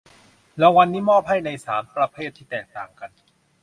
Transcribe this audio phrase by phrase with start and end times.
[0.61, 3.11] รางวัลนี้มอบให้ในสามประเภทที่แตกต่างกัน